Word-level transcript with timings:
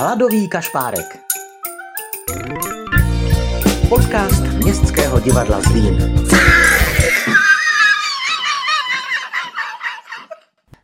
Hladový 0.00 0.48
kašpárek. 0.48 1.18
Podcast 3.88 4.42
Městského 4.42 5.20
divadla 5.20 5.60
Zlín. 5.60 6.26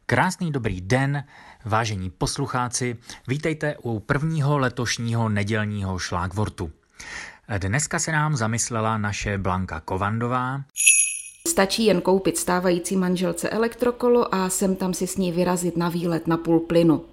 Krásný 0.06 0.52
dobrý 0.52 0.80
den, 0.80 1.24
vážení 1.64 2.10
poslucháci. 2.10 2.96
Vítejte 3.28 3.76
u 3.82 4.00
prvního 4.00 4.58
letošního 4.58 5.28
nedělního 5.28 5.98
šlágvortu. 5.98 6.70
Dneska 7.58 7.98
se 7.98 8.12
nám 8.12 8.36
zamyslela 8.36 8.98
naše 8.98 9.38
Blanka 9.38 9.80
Kovandová. 9.80 10.60
Stačí 11.48 11.84
jen 11.84 12.00
koupit 12.00 12.36
stávající 12.36 12.96
manželce 12.96 13.50
elektrokolo 13.50 14.34
a 14.34 14.48
sem 14.48 14.76
tam 14.76 14.94
si 14.94 15.06
s 15.06 15.16
ní 15.16 15.32
vyrazit 15.32 15.76
na 15.76 15.88
výlet 15.88 16.26
na 16.26 16.36
půl 16.36 16.60
plynu. 16.60 17.04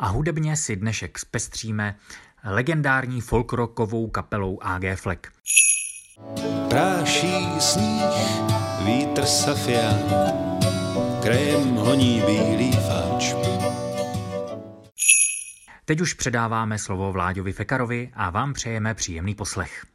A 0.00 0.06
hudebně 0.06 0.56
si 0.56 0.76
dnešek 0.76 1.18
zpestříme 1.18 1.96
legendární 2.44 3.20
folkrokovou 3.20 4.08
kapelou 4.08 4.58
AG 4.62 4.82
Fleck. 4.96 5.26
Práší 6.68 7.60
sníh, 7.60 8.02
vítr 8.84 9.24
safia, 9.24 9.92
krajem 11.22 11.74
honí 11.74 12.22
bílý 12.26 12.72
fáč. 12.72 13.34
Teď 15.84 16.00
už 16.00 16.14
předáváme 16.14 16.78
slovo 16.78 17.12
Vláďovi 17.12 17.52
Fekarovi 17.52 18.10
a 18.14 18.30
vám 18.30 18.52
přejeme 18.52 18.94
příjemný 18.94 19.34
poslech. 19.34 19.86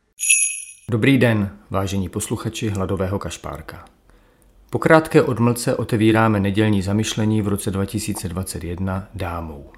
Dobrý 0.92 1.18
den, 1.18 1.58
vážení 1.70 2.10
posluchači 2.10 2.70
Hladového 2.70 3.20
kašpárka. 3.20 3.86
Po 4.70 4.80
krátké 4.80 5.22
odmlce 5.22 5.76
otevíráme 5.76 6.40
nedělní 6.40 6.82
zamyšlení 6.82 7.42
v 7.42 7.48
roce 7.48 7.72
2021 7.72 9.08
dámou. 9.14 9.72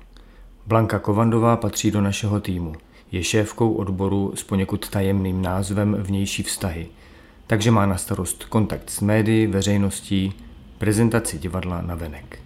Blanka 0.67 0.99
Kovandová 0.99 1.57
patří 1.57 1.91
do 1.91 2.01
našeho 2.01 2.39
týmu. 2.39 2.73
Je 3.11 3.23
šéfkou 3.23 3.73
odboru 3.73 4.31
s 4.35 4.43
poněkud 4.43 4.89
tajemným 4.89 5.41
názvem 5.41 5.97
Vnější 5.99 6.43
vztahy, 6.43 6.87
takže 7.47 7.71
má 7.71 7.85
na 7.85 7.97
starost 7.97 8.43
kontakt 8.43 8.89
s 8.89 9.01
médií, 9.01 9.47
veřejností, 9.47 10.33
prezentaci 10.77 11.39
divadla 11.39 11.81
na 11.81 11.95
venek. 11.95 12.39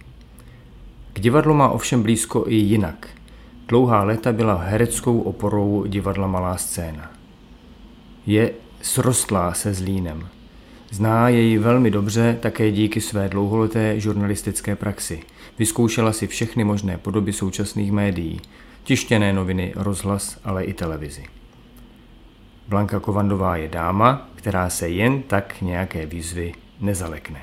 K 1.12 1.20
divadlu 1.20 1.54
má 1.54 1.68
ovšem 1.68 2.02
blízko 2.02 2.44
i 2.48 2.54
jinak. 2.54 3.08
Dlouhá 3.68 4.04
léta 4.04 4.32
byla 4.32 4.54
hereckou 4.54 5.20
oporou 5.20 5.84
divadla 5.86 6.26
Malá 6.26 6.56
scéna. 6.56 7.10
Je 8.26 8.52
srostlá 8.82 9.54
se 9.54 9.74
Zlínem. 9.74 10.28
Zná 10.90 11.28
jej 11.28 11.58
velmi 11.58 11.90
dobře 11.90 12.38
také 12.40 12.70
díky 12.70 13.00
své 13.00 13.28
dlouholeté 13.28 14.00
žurnalistické 14.00 14.76
praxi. 14.76 15.22
Vyzkoušela 15.58 16.12
si 16.12 16.26
všechny 16.26 16.64
možné 16.64 16.98
podoby 16.98 17.32
současných 17.32 17.92
médií, 17.92 18.40
tištěné 18.84 19.32
noviny, 19.32 19.72
rozhlas, 19.76 20.40
ale 20.44 20.64
i 20.64 20.72
televizi. 20.72 21.24
Blanka 22.68 23.00
Kovandová 23.00 23.56
je 23.56 23.68
dáma, 23.68 24.28
která 24.34 24.70
se 24.70 24.88
jen 24.88 25.22
tak 25.22 25.60
nějaké 25.62 26.06
výzvy 26.06 26.52
nezalekne. 26.80 27.40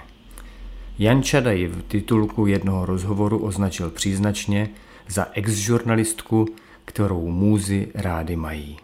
Jan 1.00 1.23
Čada 1.23 1.52
ji 1.52 1.68
v 1.68 1.81
titulku 1.81 2.45
jednoho 2.45 2.86
rozhovoru 2.86 3.38
označil 3.38 3.90
příznačně 3.90 4.70
za 5.08 5.28
ex-žurnalistku, 5.34 6.45
kterou 6.86 7.28
můzy 7.28 7.88
rády 7.95 8.36
mají. 8.36 8.78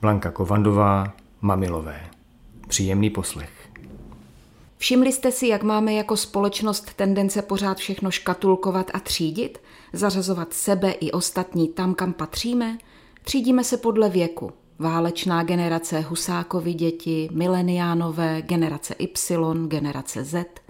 Blanka 0.00 0.30
Kovandová, 0.30 1.12
Mamilové. 1.40 2.00
Příjemný 2.68 3.10
poslech. 3.10 3.55
Všimli 4.78 5.12
jste 5.12 5.32
si, 5.32 5.46
jak 5.46 5.62
máme 5.62 5.92
jako 5.92 6.16
společnost 6.16 6.94
tendence 6.96 7.42
pořád 7.42 7.78
všechno 7.78 8.10
škatulkovat 8.10 8.90
a 8.94 9.00
třídit? 9.00 9.58
Zařazovat 9.92 10.52
sebe 10.52 10.90
i 10.90 11.12
ostatní 11.12 11.68
tam, 11.68 11.94
kam 11.94 12.12
patříme? 12.12 12.78
Třídíme 13.24 13.64
se 13.64 13.76
podle 13.76 14.08
věku. 14.08 14.52
Válečná 14.78 15.42
generace 15.42 16.00
Husákovi 16.00 16.74
děti, 16.74 17.28
mileniánové, 17.32 18.42
generace 18.42 18.94
Y, 18.98 19.68
generace 19.68 20.24
Z– 20.24 20.44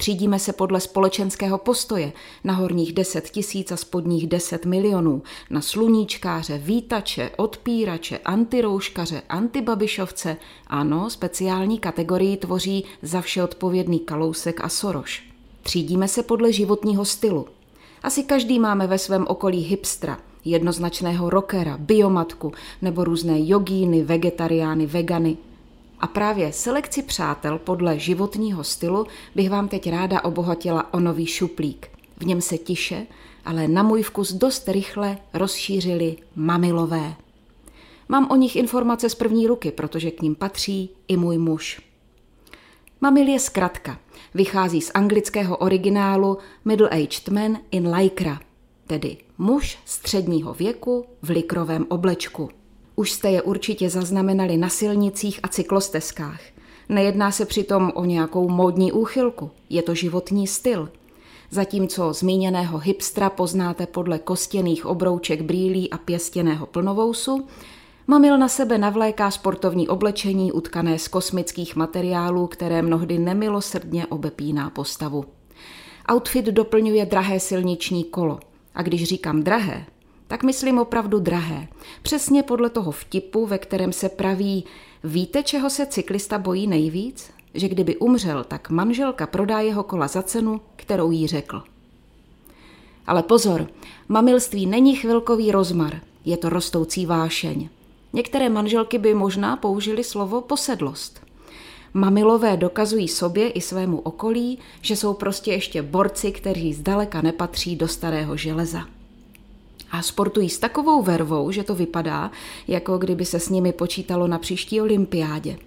Třídíme 0.00 0.38
se 0.38 0.52
podle 0.52 0.80
společenského 0.80 1.58
postoje 1.58 2.12
na 2.44 2.54
horních 2.54 2.92
10 2.92 3.30
tisíc 3.30 3.72
a 3.72 3.76
spodních 3.76 4.26
10 4.26 4.66
milionů, 4.66 5.22
na 5.50 5.60
sluníčkáře, 5.60 6.58
vítače, 6.58 7.30
odpírače, 7.36 8.18
antirouškaře, 8.18 9.22
antibabišovce. 9.28 10.36
Ano, 10.66 11.10
speciální 11.10 11.78
kategorii 11.78 12.36
tvoří 12.36 12.84
za 13.02 13.20
vše 13.20 13.42
odpovědný 13.42 13.98
Kalousek 13.98 14.60
a 14.60 14.68
Soroš. 14.68 15.28
Třídíme 15.62 16.08
se 16.08 16.22
podle 16.22 16.52
životního 16.52 17.04
stylu. 17.04 17.46
Asi 18.02 18.22
každý 18.22 18.58
máme 18.58 18.86
ve 18.86 18.98
svém 18.98 19.26
okolí 19.28 19.60
hipstra, 19.60 20.18
jednoznačného 20.44 21.30
rockera, 21.30 21.76
biomatku 21.78 22.52
nebo 22.82 23.04
různé 23.04 23.34
jogíny, 23.38 24.02
vegetariány, 24.02 24.86
vegany– 24.86 25.36
a 26.00 26.06
právě 26.06 26.52
selekci 26.52 27.02
přátel 27.02 27.58
podle 27.58 27.98
životního 27.98 28.64
stylu 28.64 29.06
bych 29.34 29.50
vám 29.50 29.68
teď 29.68 29.90
ráda 29.90 30.24
obohatila 30.24 30.94
o 30.94 31.00
nový 31.00 31.26
šuplík. 31.26 31.88
V 32.16 32.26
něm 32.26 32.40
se 32.40 32.58
tiše, 32.58 33.06
ale 33.44 33.68
na 33.68 33.82
můj 33.82 34.02
vkus 34.02 34.32
dost 34.32 34.68
rychle 34.68 35.18
rozšířili 35.34 36.16
mamilové. 36.36 37.14
Mám 38.08 38.30
o 38.30 38.36
nich 38.36 38.56
informace 38.56 39.08
z 39.08 39.14
první 39.14 39.46
ruky, 39.46 39.70
protože 39.70 40.10
k 40.10 40.22
ním 40.22 40.34
patří 40.34 40.90
i 41.08 41.16
můj 41.16 41.38
muž. 41.38 41.82
Mamil 43.00 43.28
je 43.28 43.38
zkratka. 43.38 43.98
Vychází 44.34 44.80
z 44.80 44.90
anglického 44.94 45.56
originálu 45.56 46.38
Middle-aged 46.66 47.32
man 47.32 47.58
in 47.70 47.88
lycra, 47.88 48.40
tedy 48.86 49.16
muž 49.38 49.78
středního 49.84 50.54
věku 50.54 51.06
v 51.22 51.30
likrovém 51.30 51.86
oblečku. 51.88 52.50
Už 53.00 53.12
jste 53.12 53.30
je 53.30 53.42
určitě 53.42 53.90
zaznamenali 53.90 54.56
na 54.56 54.68
silnicích 54.68 55.40
a 55.42 55.48
cyklostezkách. 55.48 56.40
Nejedná 56.88 57.30
se 57.30 57.44
přitom 57.44 57.92
o 57.94 58.04
nějakou 58.04 58.48
módní 58.48 58.92
úchylku, 58.92 59.50
je 59.70 59.82
to 59.82 59.94
životní 59.94 60.46
styl. 60.46 60.88
Zatímco 61.50 62.12
zmíněného 62.12 62.78
hipstra 62.78 63.30
poznáte 63.30 63.86
podle 63.86 64.18
kostěných 64.18 64.86
obrouček 64.86 65.42
brýlí 65.42 65.90
a 65.90 65.98
pěstěného 65.98 66.66
plnovousu, 66.66 67.46
Mamil 68.06 68.38
na 68.38 68.48
sebe 68.48 68.78
navléká 68.78 69.30
sportovní 69.30 69.88
oblečení 69.88 70.52
utkané 70.52 70.98
z 70.98 71.08
kosmických 71.08 71.76
materiálů, 71.76 72.46
které 72.46 72.82
mnohdy 72.82 73.18
nemilosrdně 73.18 74.06
obepíná 74.06 74.70
postavu. 74.70 75.24
Outfit 76.12 76.44
doplňuje 76.44 77.06
drahé 77.06 77.40
silniční 77.40 78.04
kolo. 78.04 78.40
A 78.74 78.82
když 78.82 79.04
říkám 79.04 79.42
drahé, 79.42 79.86
tak 80.30 80.42
myslím 80.42 80.78
opravdu 80.78 81.18
drahé. 81.18 81.68
Přesně 82.02 82.42
podle 82.42 82.70
toho 82.70 82.92
vtipu, 82.92 83.46
ve 83.46 83.58
kterém 83.58 83.92
se 83.92 84.08
praví, 84.08 84.64
víte, 85.04 85.42
čeho 85.42 85.70
se 85.70 85.86
cyklista 85.86 86.38
bojí 86.38 86.66
nejvíc? 86.66 87.30
Že 87.54 87.68
kdyby 87.68 87.96
umřel, 87.96 88.44
tak 88.44 88.70
manželka 88.70 89.26
prodá 89.26 89.60
jeho 89.60 89.82
kola 89.82 90.08
za 90.08 90.22
cenu, 90.22 90.60
kterou 90.76 91.10
jí 91.10 91.26
řekl. 91.26 91.62
Ale 93.06 93.22
pozor, 93.22 93.66
mamilství 94.08 94.66
není 94.66 94.96
chvilkový 94.96 95.52
rozmar, 95.52 96.00
je 96.24 96.36
to 96.36 96.48
rostoucí 96.48 97.06
vášeň. 97.06 97.68
Některé 98.12 98.48
manželky 98.48 98.98
by 98.98 99.14
možná 99.14 99.56
použili 99.56 100.04
slovo 100.04 100.40
posedlost. 100.40 101.20
Mamilové 101.94 102.56
dokazují 102.56 103.08
sobě 103.08 103.50
i 103.50 103.60
svému 103.60 103.98
okolí, 103.98 104.58
že 104.80 104.96
jsou 104.96 105.14
prostě 105.14 105.52
ještě 105.52 105.82
borci, 105.82 106.32
kteří 106.32 106.74
zdaleka 106.74 107.22
nepatří 107.22 107.76
do 107.76 107.88
starého 107.88 108.36
železa 108.36 108.99
a 109.90 110.02
sportují 110.02 110.50
s 110.50 110.58
takovou 110.58 111.02
vervou, 111.02 111.50
že 111.50 111.62
to 111.62 111.74
vypadá, 111.74 112.30
jako 112.68 112.98
kdyby 112.98 113.24
se 113.24 113.40
s 113.40 113.48
nimi 113.48 113.72
počítalo 113.72 114.26
na 114.26 114.38
příští 114.38 114.80
olympiádě. 114.80 115.58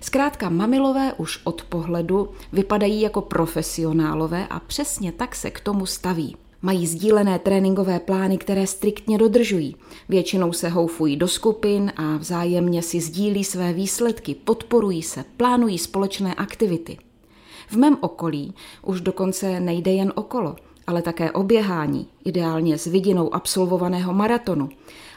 Zkrátka, 0.00 0.48
mamilové 0.48 1.12
už 1.12 1.40
od 1.44 1.62
pohledu 1.62 2.28
vypadají 2.52 3.00
jako 3.00 3.20
profesionálové 3.20 4.46
a 4.46 4.60
přesně 4.60 5.12
tak 5.12 5.34
se 5.34 5.50
k 5.50 5.60
tomu 5.60 5.86
staví. 5.86 6.36
Mají 6.62 6.86
sdílené 6.86 7.38
tréninkové 7.38 8.00
plány, 8.00 8.38
které 8.38 8.66
striktně 8.66 9.18
dodržují. 9.18 9.76
Většinou 10.08 10.52
se 10.52 10.68
houfují 10.68 11.16
do 11.16 11.28
skupin 11.28 11.92
a 11.96 12.16
vzájemně 12.16 12.82
si 12.82 13.00
sdílí 13.00 13.44
své 13.44 13.72
výsledky, 13.72 14.34
podporují 14.34 15.02
se, 15.02 15.24
plánují 15.36 15.78
společné 15.78 16.34
aktivity. 16.34 16.98
V 17.68 17.76
mém 17.76 17.98
okolí 18.00 18.54
už 18.82 19.00
dokonce 19.00 19.60
nejde 19.60 19.92
jen 19.92 20.12
okolo– 20.16 20.56
ale 20.86 21.02
také 21.02 21.32
oběhání, 21.32 22.06
ideálně 22.24 22.78
s 22.78 22.86
vidinou 22.86 23.34
absolvovaného 23.34 24.14
maratonu. 24.14 24.68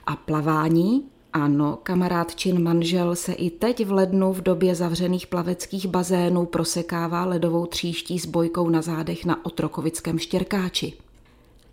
A 0.05 0.15
plavání, 0.15 1.03
ano, 1.33 1.77
kamarád 1.83 2.35
čin 2.35 2.63
manžel 2.63 3.15
se 3.15 3.33
i 3.33 3.49
teď 3.49 3.85
v 3.85 3.91
lednu 3.91 4.33
v 4.33 4.41
době 4.41 4.75
zavřených 4.75 5.27
plaveckých 5.27 5.87
bazénů 5.87 6.45
prosekává 6.45 7.25
ledovou 7.25 7.65
tříští 7.65 8.19
s 8.19 8.25
bojkou 8.25 8.69
na 8.69 8.81
zádech 8.81 9.25
na 9.25 9.45
Otrokovickém 9.45 10.19
štěrkáči. 10.19 10.93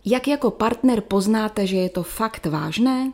Jak 0.04 0.28
jako 0.28 0.50
partner 0.50 1.00
poznáte, 1.00 1.66
že 1.66 1.76
je 1.76 1.88
to 1.88 2.02
fakt 2.02 2.46
vážné? 2.46 3.12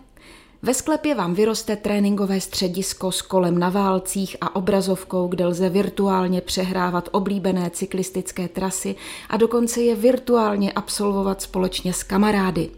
Ve 0.62 0.74
sklepě 0.74 1.14
vám 1.14 1.34
vyroste 1.34 1.76
tréninkové 1.76 2.40
středisko 2.40 3.12
s 3.12 3.22
kolem 3.22 3.58
na 3.58 3.68
válcích 3.68 4.36
a 4.40 4.56
obrazovkou, 4.56 5.28
kde 5.28 5.46
lze 5.46 5.68
virtuálně 5.68 6.40
přehrávat 6.40 7.08
oblíbené 7.12 7.70
cyklistické 7.70 8.48
trasy 8.48 8.94
a 9.28 9.36
dokonce 9.36 9.80
je 9.80 9.96
virtuálně 9.96 10.72
absolvovat 10.72 11.42
společně 11.42 11.92
s 11.92 12.02
kamarády. 12.02 12.70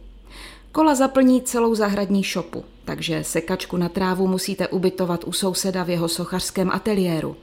Kola 0.72 0.94
zaplní 0.94 1.42
celou 1.42 1.74
zahradní 1.74 2.22
šopu, 2.22 2.64
takže 2.84 3.24
sekačku 3.24 3.76
na 3.76 3.88
trávu 3.88 4.26
musíte 4.26 4.68
ubytovat 4.68 5.24
u 5.24 5.32
souseda 5.32 5.82
v 5.82 5.90
jeho 5.90 6.08
sochařském 6.08 6.70
ateliéru. 6.70 7.36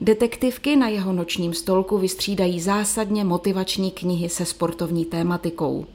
Detektivky 0.00 0.76
na 0.76 0.88
jeho 0.88 1.12
nočním 1.12 1.54
stolku 1.54 1.98
vystřídají 1.98 2.60
zásadně 2.60 3.24
motivační 3.24 3.90
knihy 3.90 4.28
se 4.28 4.44
sportovní 4.44 5.04
tématikou. 5.04 5.86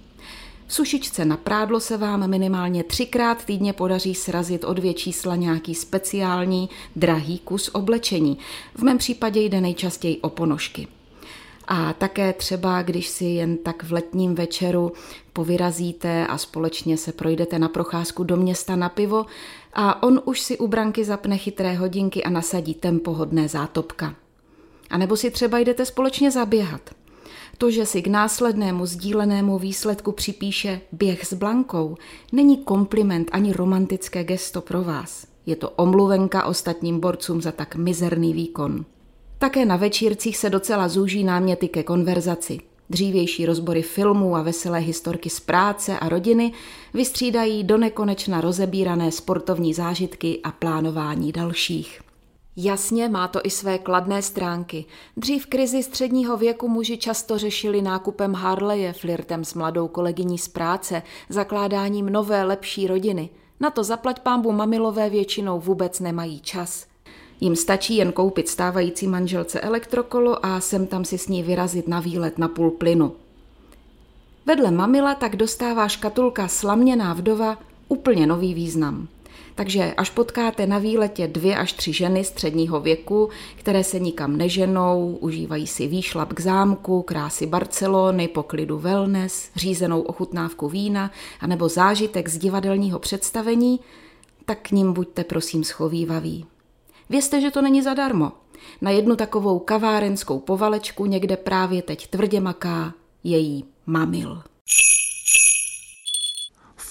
Sušičce 0.73 1.25
na 1.25 1.37
prádlo 1.37 1.79
se 1.79 1.97
vám 1.97 2.29
minimálně 2.29 2.83
třikrát 2.83 3.45
týdně 3.45 3.73
podaří 3.73 4.15
srazit 4.15 4.63
o 4.63 4.73
dvě 4.73 4.93
čísla 4.93 5.35
nějaký 5.35 5.75
speciální, 5.75 6.69
drahý 6.95 7.39
kus 7.39 7.69
oblečení. 7.73 8.37
V 8.75 8.83
mém 8.83 8.97
případě 8.97 9.41
jde 9.41 9.61
nejčastěji 9.61 10.17
o 10.17 10.29
ponožky. 10.29 10.87
A 11.67 11.93
také 11.93 12.33
třeba, 12.33 12.81
když 12.81 13.07
si 13.07 13.25
jen 13.25 13.57
tak 13.57 13.83
v 13.83 13.91
letním 13.91 14.35
večeru 14.35 14.91
povyrazíte 15.33 16.27
a 16.27 16.37
společně 16.37 16.97
se 16.97 17.11
projdete 17.11 17.59
na 17.59 17.69
procházku 17.69 18.23
do 18.23 18.37
města 18.37 18.75
na 18.75 18.89
pivo 18.89 19.25
a 19.73 20.03
on 20.03 20.21
už 20.25 20.39
si 20.39 20.57
u 20.57 20.67
branky 20.67 21.05
zapne 21.05 21.37
chytré 21.37 21.73
hodinky 21.73 22.23
a 22.23 22.29
nasadí 22.29 22.73
tempohodné 22.73 23.47
zátopka. 23.47 24.15
A 24.89 24.97
nebo 24.97 25.17
si 25.17 25.31
třeba 25.31 25.59
jdete 25.59 25.85
společně 25.85 26.31
zaběhat. 26.31 27.02
To, 27.57 27.71
že 27.71 27.85
si 27.85 28.01
k 28.01 28.07
následnému 28.07 28.85
sdílenému 28.85 29.59
výsledku 29.59 30.11
připíše 30.11 30.81
běh 30.91 31.25
s 31.25 31.33
Blankou, 31.33 31.95
není 32.31 32.57
kompliment 32.57 33.29
ani 33.31 33.53
romantické 33.53 34.23
gesto 34.23 34.61
pro 34.61 34.83
vás. 34.83 35.27
Je 35.45 35.55
to 35.55 35.69
omluvenka 35.69 36.45
ostatním 36.45 36.99
borcům 36.99 37.41
za 37.41 37.51
tak 37.51 37.75
mizerný 37.75 38.33
výkon. 38.33 38.85
Také 39.37 39.65
na 39.65 39.75
večírcích 39.75 40.37
se 40.37 40.49
docela 40.49 40.87
zúží 40.87 41.23
náměty 41.23 41.67
ke 41.67 41.83
konverzaci. 41.83 42.59
Dřívější 42.89 43.45
rozbory 43.45 43.81
filmů 43.81 44.35
a 44.35 44.41
veselé 44.41 44.79
historky 44.79 45.29
z 45.29 45.39
práce 45.39 45.99
a 45.99 46.09
rodiny 46.09 46.51
vystřídají 46.93 47.63
do 47.63 47.77
nekonečna 47.77 48.41
rozebírané 48.41 49.11
sportovní 49.11 49.73
zážitky 49.73 50.39
a 50.43 50.51
plánování 50.51 51.31
dalších. 51.31 52.01
Jasně, 52.55 53.09
má 53.09 53.27
to 53.27 53.39
i 53.43 53.49
své 53.49 53.77
kladné 53.77 54.21
stránky. 54.21 54.85
Dřív 55.17 55.45
krizi 55.45 55.83
středního 55.83 56.37
věku 56.37 56.67
muži 56.67 56.97
často 56.97 57.37
řešili 57.37 57.81
nákupem 57.81 58.33
Harleje, 58.33 58.93
flirtem 58.93 59.45
s 59.45 59.53
mladou 59.53 59.87
kolegyní 59.87 60.37
z 60.37 60.47
práce, 60.47 61.03
zakládáním 61.29 62.05
nové, 62.09 62.43
lepší 62.43 62.87
rodiny. 62.87 63.29
Na 63.59 63.69
to 63.69 63.83
zaplať 63.83 64.19
pámbu 64.19 64.51
mamilové 64.51 65.09
většinou 65.09 65.59
vůbec 65.59 65.99
nemají 65.99 66.39
čas. 66.39 66.85
Jim 67.39 67.55
stačí 67.55 67.95
jen 67.95 68.11
koupit 68.11 68.49
stávající 68.49 69.07
manželce 69.07 69.61
elektrokolo 69.61 70.45
a 70.45 70.59
sem 70.59 70.87
tam 70.87 71.05
si 71.05 71.17
s 71.17 71.27
ní 71.27 71.43
vyrazit 71.43 71.87
na 71.87 71.99
výlet 71.99 72.37
na 72.37 72.47
půl 72.47 72.71
plynu. 72.71 73.15
Vedle 74.45 74.71
mamila 74.71 75.15
tak 75.15 75.35
dostává 75.35 75.87
škatulka 75.87 76.47
slaměná 76.47 77.13
vdova 77.13 77.57
úplně 77.87 78.27
nový 78.27 78.53
význam. 78.53 79.07
Takže 79.55 79.93
až 79.97 80.09
potkáte 80.09 80.67
na 80.67 80.77
výletě 80.77 81.27
dvě 81.27 81.57
až 81.57 81.73
tři 81.73 81.93
ženy 81.93 82.23
středního 82.23 82.79
věku, 82.79 83.29
které 83.55 83.83
se 83.83 83.99
nikam 83.99 84.37
neženou, 84.37 85.17
užívají 85.21 85.67
si 85.67 85.87
výšlap 85.87 86.33
k 86.33 86.39
zámku, 86.39 87.01
krásy 87.01 87.45
Barcelony, 87.45 88.27
poklidu 88.27 88.79
wellness, 88.79 89.49
řízenou 89.55 90.01
ochutnávku 90.01 90.69
vína 90.69 91.11
anebo 91.39 91.69
zážitek 91.69 92.29
z 92.29 92.37
divadelního 92.37 92.99
představení, 92.99 93.79
tak 94.45 94.61
k 94.61 94.71
ním 94.71 94.93
buďte 94.93 95.23
prosím 95.23 95.63
schovývaví. 95.63 96.45
Vězte, 97.09 97.41
že 97.41 97.51
to 97.51 97.61
není 97.61 97.81
zadarmo. 97.81 98.31
Na 98.81 98.91
jednu 98.91 99.15
takovou 99.15 99.59
kavárenskou 99.59 100.39
povalečku 100.39 101.05
někde 101.05 101.37
právě 101.37 101.81
teď 101.81 102.07
tvrdě 102.07 102.39
maká 102.39 102.93
její 103.23 103.65
mamil. 103.85 104.43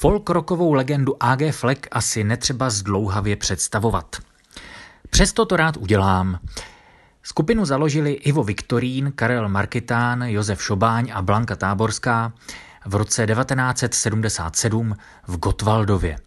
Folkrokovou 0.02 0.72
legendu 0.72 1.16
AG 1.20 1.50
Fleck 1.50 1.88
asi 1.90 2.24
netřeba 2.24 2.70
zdlouhavě 2.70 3.36
představovat. 3.36 4.16
Přesto 5.10 5.46
to 5.46 5.56
rád 5.56 5.76
udělám. 5.76 6.38
Skupinu 7.22 7.64
založili 7.64 8.12
Ivo 8.12 8.44
Viktorín, 8.44 9.12
Karel 9.14 9.48
Markitán, 9.48 10.22
Josef 10.22 10.62
Šobáň 10.62 11.10
a 11.14 11.22
Blanka 11.22 11.56
Táborská 11.56 12.32
v 12.86 12.94
roce 12.94 13.26
1977 13.26 14.96
v 15.26 15.36
Gotwaldově. 15.38 16.18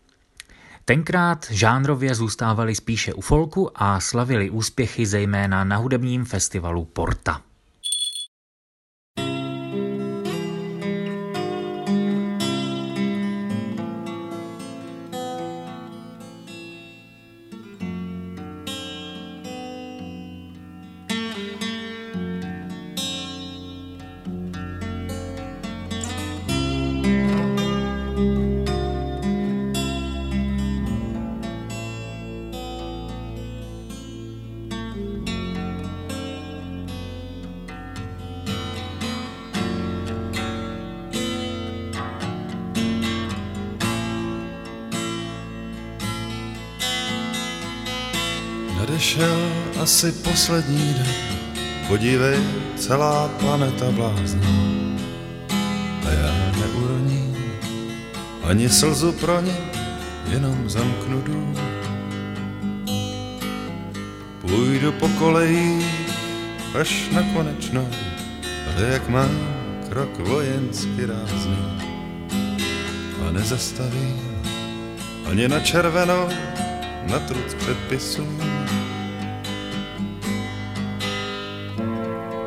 Tenkrát 0.85 1.45
žánrově 1.49 2.15
zůstávali 2.15 2.75
spíše 2.75 3.13
u 3.13 3.21
folku 3.21 3.71
a 3.75 3.99
slavili 3.99 4.49
úspěchy 4.49 5.05
zejména 5.05 5.63
na 5.63 5.77
hudebním 5.77 6.25
festivalu 6.25 6.85
Porta. 6.85 7.41
Nadešel 49.05 49.51
asi 49.81 50.11
poslední 50.11 50.93
den, 50.93 51.13
podívej, 51.87 52.39
celá 52.75 53.27
planeta 53.27 53.91
blázní. 53.91 54.97
A 56.07 56.11
já 56.11 56.51
neuroním 56.59 57.37
ani 58.43 58.69
slzu 58.69 59.11
pro 59.11 59.41
ní, 59.41 59.57
jenom 60.29 60.69
zamknu 60.69 61.21
dům. 61.21 61.55
Půjdu 64.41 64.91
po 64.91 65.07
koleji 65.07 65.85
až 66.79 67.09
na 67.11 67.23
konečnou, 67.33 67.89
ale 68.67 68.87
jak 68.87 69.09
mám 69.09 69.31
krok 69.89 70.19
vojensky 70.19 71.05
rázný. 71.05 71.81
A 73.27 73.31
nezastavím 73.31 74.21
ani 75.29 75.47
na 75.47 75.59
červenou, 75.59 76.29
na 77.05 77.19
truc 77.19 77.53
předpisů. 77.53 78.54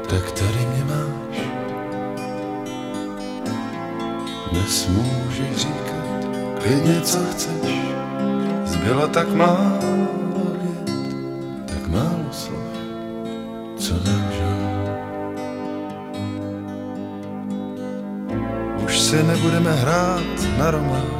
Tak 0.09 0.33
tady 0.33 0.67
mě 0.67 0.85
máš. 0.85 1.39
Dnes 4.53 4.89
můžeš 4.89 5.57
říkat 5.57 6.25
klidně, 6.63 7.01
co 7.01 7.19
chceš. 7.31 7.73
Zbylo 8.65 9.09
tak 9.09 9.29
málo 9.35 10.09
vět, 10.63 10.97
tak 11.67 11.89
málo 11.89 12.33
slov, 12.33 12.59
co 13.79 13.95
nemůžu. 13.95 14.49
Už 18.85 19.01
si 19.01 19.23
nebudeme 19.23 19.73
hrát 19.73 20.59
na 20.59 20.71
román, 20.71 21.19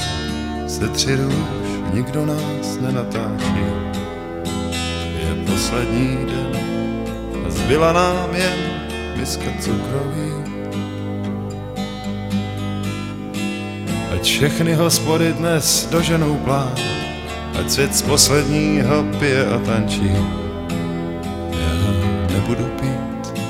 se 0.67 0.89
tři 0.89 1.17
růž 1.17 1.69
nikdo 1.93 2.27
nás 2.27 2.79
nenatáčí. 2.81 3.65
Je 5.19 5.45
poslední 5.47 6.27
den 6.27 6.59
zbyla 7.49 7.93
nám 7.93 8.35
jen 8.35 8.68
miska 9.29 9.53
cukroví. 9.61 10.33
Ať 14.15 14.23
všechny 14.25 14.73
hospody 14.73 15.37
dnes 15.37 15.89
doženou 15.93 16.35
plán, 16.49 16.73
ať 17.61 17.71
svět 17.71 17.95
z 17.95 18.03
posledního 18.03 19.05
pije 19.19 19.47
a 19.47 19.59
tančí. 19.59 20.17
Já 21.53 21.73
nebudu 22.33 22.65
pít, 22.81 23.41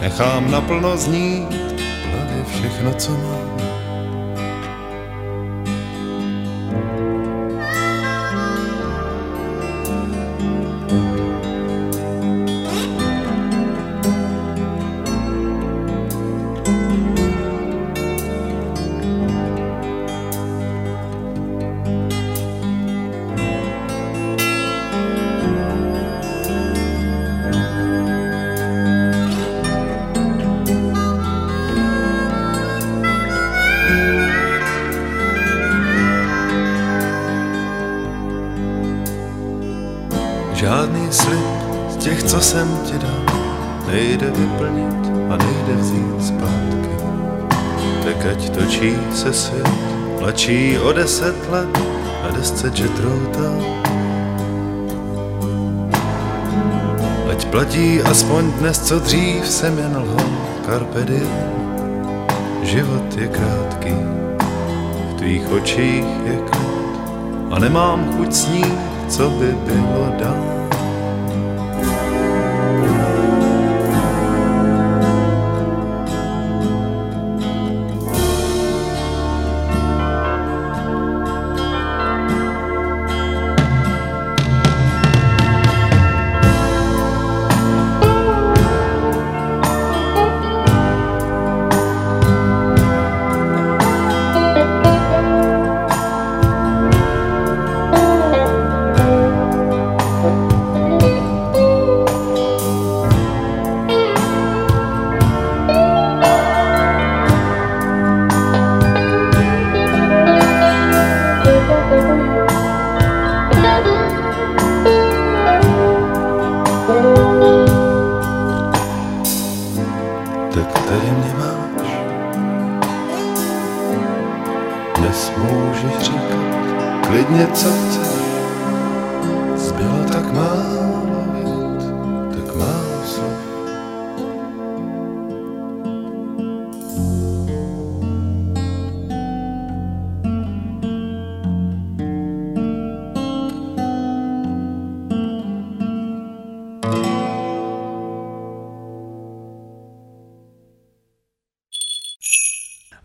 nechám 0.00 0.50
naplno 0.50 0.96
znít 0.96 1.52
hlavě 2.12 2.44
všechno, 2.44 2.94
co 2.94 3.12
mám. 3.12 3.55
Jsem 42.46 42.78
ti 42.84 42.98
dal, 42.98 43.38
nejde 43.86 44.30
vyplnit 44.30 45.06
a 45.30 45.36
nejde 45.36 45.74
vzít 45.76 46.26
zpátky. 46.26 46.96
Tak 48.04 48.26
ať 48.26 48.50
točí 48.50 48.94
se 49.14 49.32
svět, 49.32 49.68
mladší 50.20 50.78
o 50.78 50.92
deset 50.92 51.50
let 51.50 51.78
na 52.22 52.30
desce 52.36 52.72
Jetrouta. 52.74 53.50
Ať 57.30 57.44
platí 57.44 58.02
aspoň 58.02 58.52
dnes, 58.52 58.80
co 58.80 58.98
dřív 58.98 59.48
jsem 59.48 59.78
jen 59.78 59.96
lhal, 59.96 60.30
carpe 60.66 61.04
diem. 61.04 61.50
Život 62.62 63.16
je 63.16 63.28
krátký, 63.28 63.94
v 65.10 65.14
tvých 65.18 65.52
očích 65.52 66.04
je 66.24 66.36
klid 66.50 66.96
a 67.50 67.58
nemám 67.58 68.16
chuť 68.16 68.32
snít, 68.32 68.78
co 69.08 69.30
by 69.30 69.56
bylo 69.66 70.12
dál. 70.18 70.45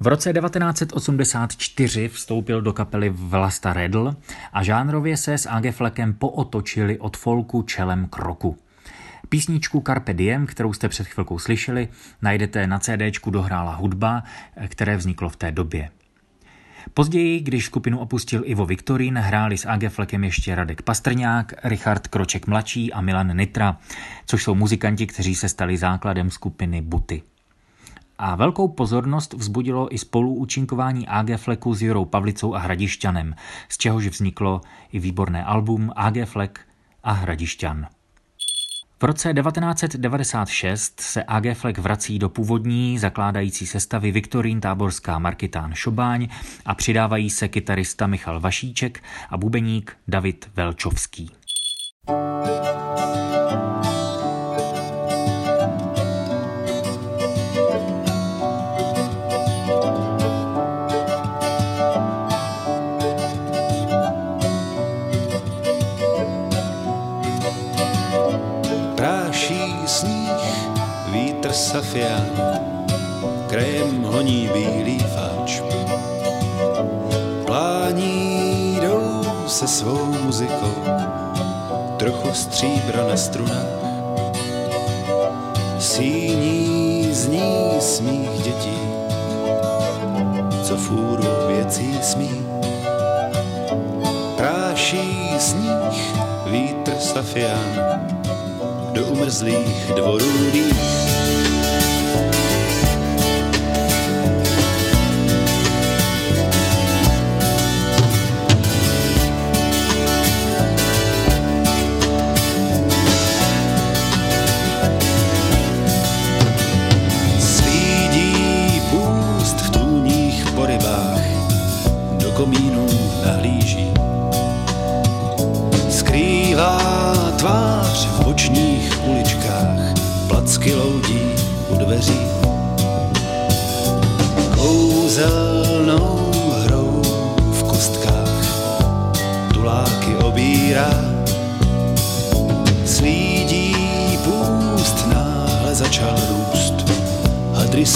V 0.01 0.07
roce 0.07 0.33
1984 0.33 2.07
vstoupil 2.07 2.61
do 2.61 2.73
kapely 2.73 3.09
Vlasta 3.09 3.73
Redl 3.73 4.15
a 4.53 4.63
žánrově 4.63 5.17
se 5.17 5.37
s 5.37 5.49
AG 5.49 5.71
Fleckem 5.71 6.13
pootočili 6.13 6.99
od 6.99 7.17
folku 7.17 7.61
čelem 7.61 8.07
k 8.07 8.17
roku. 8.17 8.57
Písničku 9.29 9.83
Carpe 9.87 10.13
Diem, 10.13 10.47
kterou 10.47 10.73
jste 10.73 10.89
před 10.89 11.07
chvilkou 11.07 11.39
slyšeli, 11.39 11.87
najdete 12.21 12.67
na 12.67 12.79
CDčku 12.79 13.29
Dohrála 13.31 13.75
hudba, 13.75 14.23
které 14.67 14.97
vzniklo 14.97 15.29
v 15.29 15.35
té 15.35 15.51
době. 15.51 15.89
Později, 16.93 17.39
když 17.39 17.65
skupinu 17.65 17.99
opustil 17.99 18.41
Ivo 18.45 18.65
Viktorín, 18.65 19.17
hráli 19.17 19.57
s 19.57 19.65
AG 19.65 19.89
Fleckem 19.89 20.23
ještě 20.23 20.55
Radek 20.55 20.81
Pastrňák, 20.81 21.53
Richard 21.63 22.07
Kroček 22.07 22.47
mladší 22.47 22.93
a 22.93 23.01
Milan 23.01 23.37
Nitra, 23.37 23.77
což 24.25 24.43
jsou 24.43 24.55
muzikanti, 24.55 25.07
kteří 25.07 25.35
se 25.35 25.49
stali 25.49 25.77
základem 25.77 26.31
skupiny 26.31 26.81
Buty. 26.81 27.21
A 28.23 28.35
velkou 28.35 28.67
pozornost 28.67 29.33
vzbudilo 29.33 29.95
i 29.95 29.97
spoluúčinkování 29.97 31.07
AG 31.07 31.37
Fleku 31.37 31.73
s 31.73 31.81
Jurou 31.81 32.05
Pavlicou 32.05 32.53
a 32.53 32.59
Hradišťanem, 32.59 33.35
z 33.69 33.77
čehož 33.77 34.07
vzniklo 34.07 34.61
i 34.91 34.99
výborné 34.99 35.43
album 35.43 35.91
AG 35.95 36.25
Flek 36.25 36.59
a 37.03 37.11
Hradišťan. 37.11 37.87
V 39.01 39.03
roce 39.03 39.33
1996 39.33 41.01
se 41.01 41.23
AG 41.23 41.53
Flek 41.53 41.77
vrací 41.77 42.19
do 42.19 42.29
původní 42.29 42.99
zakládající 42.99 43.67
sestavy 43.67 44.11
Viktorín 44.11 44.61
Táborská 44.61 45.19
Markitán 45.19 45.73
Šobáň 45.73 46.27
a 46.65 46.75
přidávají 46.75 47.29
se 47.29 47.47
kytarista 47.47 48.07
Michal 48.07 48.39
Vašíček 48.39 49.03
a 49.29 49.37
bubeník 49.37 49.97
David 50.07 50.49
Velčovský. 50.55 51.31
safián, 52.07 53.20
honí 74.31 74.49
bílý 74.53 74.99
fáč. 74.99 75.61
Plání 77.45 78.77
jdou 78.81 79.23
se 79.47 79.67
svou 79.67 80.05
muzikou, 80.05 80.83
trochu 81.97 82.33
stříbra 82.33 83.07
na 83.07 83.17
strunách. 83.17 83.81
Síní 85.79 87.07
zní 87.11 87.71
smích 87.79 88.29
dětí, 88.43 88.79
co 90.63 90.77
fůru 90.77 91.23
věcí 91.47 91.99
smí. 92.01 92.47
Práší 94.37 95.29
sníh, 95.39 96.15
vítr 96.45 96.95
safián, 96.99 98.01
do 98.93 99.05
umrzlých 99.05 99.91
dvorů 99.95 100.51
dých. 100.51 101.10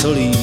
gasoline. 0.05 0.34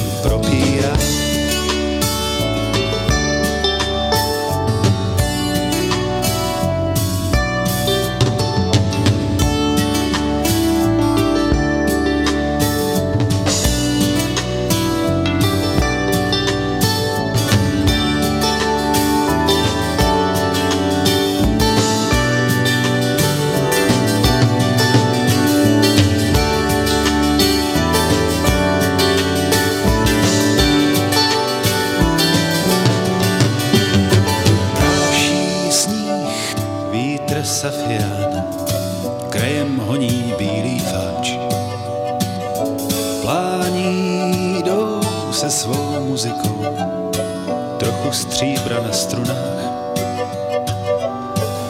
Stříbra 48.12 48.80
na 48.80 48.92
strunách. 48.92 49.36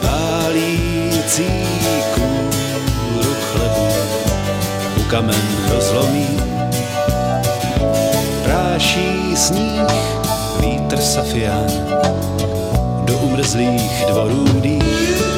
Pálící 0.01 1.49
kůru 2.15 3.33
chlebu 3.41 3.87
u 4.99 5.03
kamen 5.03 5.41
rozlomí. 5.73 6.39
Práší 8.43 9.35
sníh, 9.35 9.81
vítr 10.59 10.97
safián, 10.97 11.67
do 13.05 13.17
umrzlých 13.17 14.05
dvorů 14.07 14.45
dých. 14.61 15.32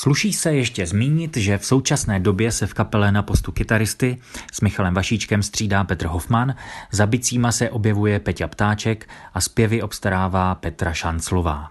Sluší 0.00 0.32
se 0.32 0.54
ještě 0.54 0.86
zmínit, 0.86 1.36
že 1.36 1.58
v 1.58 1.64
současné 1.64 2.20
době 2.20 2.52
se 2.52 2.66
v 2.66 2.74
kapele 2.74 3.12
na 3.12 3.22
postu 3.22 3.52
kytaristy 3.52 4.18
s 4.52 4.60
Michalem 4.60 4.94
Vašíčkem 4.94 5.42
střídá 5.42 5.84
Petr 5.84 6.06
Hofman, 6.06 6.54
za 6.90 7.06
bicíma 7.06 7.52
se 7.52 7.70
objevuje 7.70 8.20
Peťa 8.20 8.48
Ptáček 8.48 9.08
a 9.34 9.40
zpěvy 9.40 9.82
obstarává 9.82 10.54
Petra 10.54 10.92
Šanclová. 10.92 11.70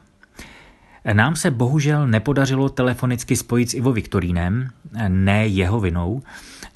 Nám 1.13 1.35
se 1.35 1.51
bohužel 1.51 2.07
nepodařilo 2.07 2.69
telefonicky 2.69 3.35
spojit 3.35 3.69
s 3.69 3.73
Ivo 3.73 3.91
Viktorínem, 3.91 4.69
ne 5.07 5.47
jeho 5.47 5.79
vinou, 5.79 6.21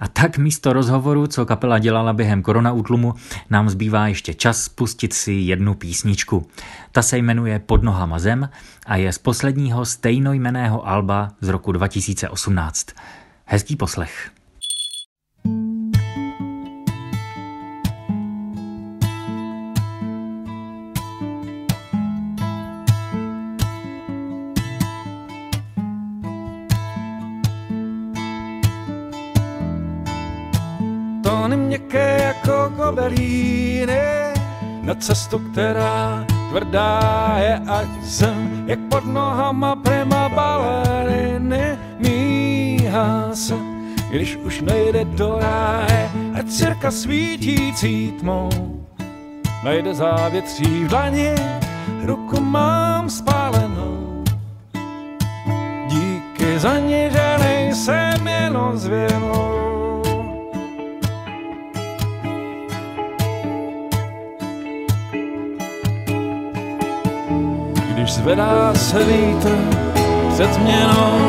a 0.04 0.08
tak 0.08 0.38
místo 0.38 0.74
rozhovoru, 0.74 1.28
co 1.28 1.46
kapela 1.46 1.80
dělala 1.80 2.14
během 2.14 2.42
korona 2.42 2.72
útlumu, 2.72 3.14
nám 3.50 3.70
zbývá 3.70 4.08
ještě 4.08 4.34
čas 4.34 4.70
pustit 4.70 5.14
si 5.14 5.32
jednu 5.32 5.74
písničku. 5.74 6.48
Ta 6.92 7.02
se 7.02 7.18
jmenuje 7.18 7.60
Pod 7.60 7.84
nohama 7.84 8.20
zem 8.20 8.50
a 8.86 8.96
je 8.96 9.14
z 9.14 9.18
posledního 9.18 9.86
stejnojmeného 9.86 10.88
alba 10.88 11.32
z 11.42 11.48
roku 11.48 11.72
2018. 11.72 12.88
Hezký 13.46 13.76
poslech. 13.76 14.32
Cestu, 35.04 35.40
která 35.40 36.26
tvrdá 36.50 37.36
je 37.38 37.62
ať 37.68 37.88
zem, 38.04 38.64
jak 38.68 38.80
pod 38.80 39.06
nohama 39.06 39.76
prima 39.76 40.30
baleriny 40.30 41.78
míhá 42.00 43.30
se, 43.34 43.56
když 44.10 44.36
už 44.36 44.62
nejde 44.62 45.06
do 45.06 45.40
ráje, 45.40 46.12
ať 46.40 46.50
cirka 46.50 46.92
svítící 46.92 48.12
tmou 48.20 48.50
najde 49.64 49.94
závětří 49.94 50.84
v 50.84 50.88
dlaně, 50.88 51.36
ruku 52.04 52.42
mám 52.42 53.10
spálenou. 53.10 54.24
Díky 55.88 56.60
za 56.60 56.80
ní, 56.80 57.10
že 57.12 57.36
nejsem 57.40 58.28
jenom 58.28 58.78
zvěnou. 58.78 59.63
Zvedá 68.24 68.74
se 68.74 69.04
vítr 69.04 69.52
před 70.34 70.54
změnou. 70.54 71.20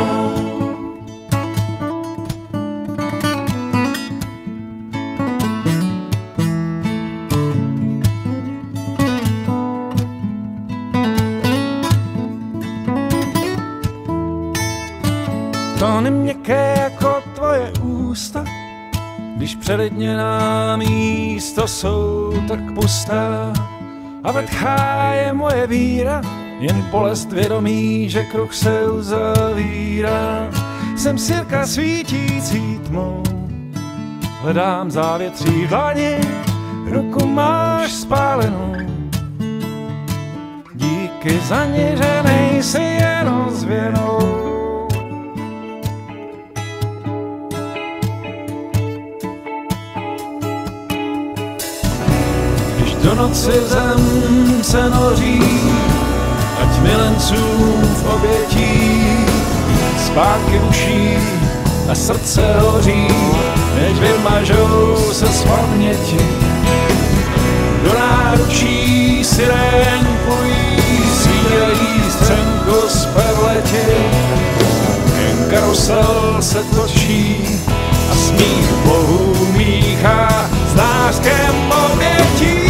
Tóny 15.79 16.11
měkké 16.11 16.75
jako 16.79 17.23
tvoje 17.35 17.73
ústa, 17.83 18.45
když 19.37 19.57
přededněná 19.57 20.77
místo 20.77 21.69
jsou 21.69 22.33
tak 22.49 22.61
pustá 22.75 23.53
a 24.25 24.33
vrchá 24.33 25.13
je 25.13 25.33
moje 25.33 25.67
víra, 25.67 26.23
jen 26.59 26.83
bolest 26.91 27.33
vědomí, 27.33 28.11
že 28.11 28.25
kruh 28.25 28.55
se 28.55 28.85
uzavírá. 28.91 30.51
Jsem 30.97 31.19
sirka 31.19 31.67
svítící 31.67 32.81
tmou, 32.87 33.23
hledám 34.43 34.91
závětří 34.91 35.65
v 35.65 35.69
dlani, 35.69 36.19
ruku 36.91 37.27
máš 37.27 37.93
spálenou. 37.93 38.75
Díky 40.75 41.41
za 41.41 41.65
ní, 41.65 41.97
že 41.97 42.23
nejsi 42.25 42.83
jenom. 42.83 43.35
Když 52.77 52.95
do 52.95 53.15
noci 53.15 53.53
zem 53.53 54.63
se 54.63 54.91
noří, 54.91 55.41
milencům 56.85 57.81
v 57.81 58.15
obětí 58.15 59.05
zpátky 60.07 60.61
uší 60.69 61.19
a 61.91 61.95
srdce 61.95 62.55
hoří, 62.61 63.09
než 63.75 63.99
vymažou 63.99 64.97
se 65.13 65.27
z 65.27 65.45
paměti. 65.45 66.27
Do 67.85 67.99
náručí 67.99 69.25
sirén 69.25 70.19
pojí, 70.27 70.77
svírají 71.23 72.11
střenku 72.11 72.89
z 72.89 73.07
pevleti. 73.07 73.87
Jen 75.19 75.51
karusel 75.51 76.37
se 76.41 76.65
točí 76.65 77.37
a 78.13 78.15
smích 78.15 78.73
bohů 78.85 79.47
míchá 79.53 80.51
s 80.69 80.75
nářkem 80.75 81.73
obětí. 81.93 82.64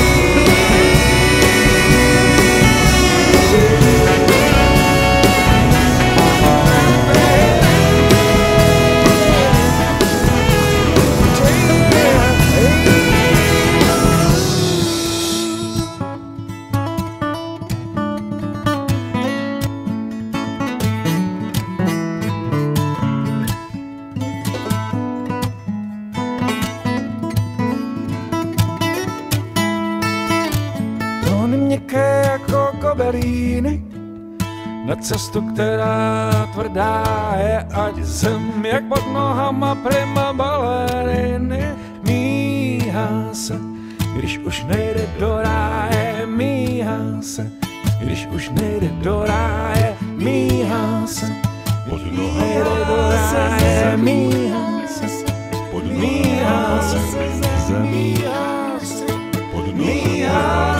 Cestu, 35.05 35.43
která 35.53 36.49
tvrdá 36.55 37.05
je, 37.37 37.59
ať 37.59 37.97
zem 37.97 38.65
jak 38.65 38.85
pod 38.85 39.13
nohama 39.13 39.75
prima 39.75 40.33
baleriny. 40.33 41.77
Míhá 42.03 43.29
se, 43.33 43.61
když 44.17 44.39
už 44.39 44.65
nejde 44.65 45.07
do 45.19 45.37
ráje, 45.43 46.27
míhá 46.27 47.21
se, 47.21 47.51
když 48.01 48.27
už 48.27 48.51
nejde 48.51 48.89
do 48.89 49.25
ráje, 49.27 49.97
míhá 50.17 51.07
se, 51.07 51.27
pod 51.89 52.01
nohama 52.13 52.79
do 52.89 52.97
ráje, 53.13 53.97
míhá 53.97 54.81
se, 54.89 55.07
pod 55.71 55.85
se, 55.85 55.93
míhá 55.93 56.81
se, 56.81 56.99
pod 59.53 59.65
se, 59.69 59.69
míhá 59.69 60.75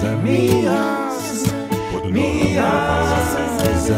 se, 0.00 0.95
pod 3.86 3.94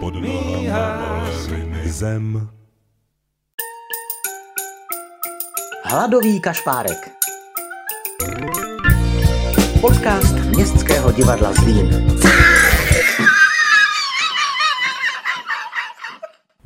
pod 0.00 0.14
Zem. 1.84 2.48
Hladový 5.84 6.40
kašpárek. 6.40 7.10
Podcast 9.80 10.34
Městského 10.34 11.12
divadla 11.12 11.52
Zlín. 11.52 12.18